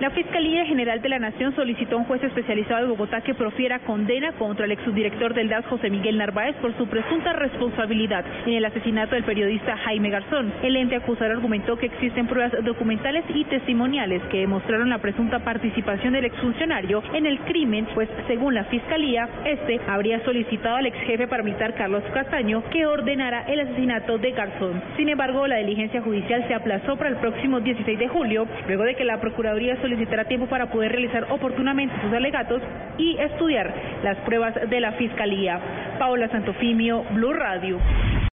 [0.00, 3.78] La Fiscalía General de la Nación solicitó a un juez especializado de Bogotá que profiera
[3.78, 8.54] condena contra el ex subdirector del DAS José Miguel Narváez por su presunta responsabilidad en
[8.54, 10.52] el asesinato del periodista Jaime Garzón.
[10.64, 16.12] El ente acusador argumentó que existen pruebas documentales y testimoniales que demostraron la presunta participación
[16.12, 21.28] del exfuncionario en el crimen, pues según la Fiscalía, este habría solicitado al ex jefe
[21.28, 24.82] paramilitar Carlos Castaño que ordenara el asesinato de Garzón.
[24.96, 28.96] Sin embargo, la diligencia judicial se aplazó para el próximo 16 de julio, luego de
[28.96, 32.62] que la Procuraduría solicitará tiempo para poder realizar oportunamente sus alegatos
[32.96, 33.70] y estudiar
[34.02, 35.60] las pruebas de la Fiscalía.
[35.98, 37.78] Paola Santofimio, Blue Radio.